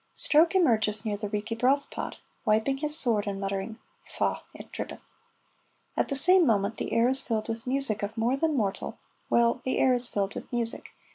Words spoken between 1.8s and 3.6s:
Pot, wiping his sword and